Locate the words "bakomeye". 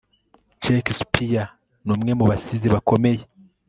2.73-3.21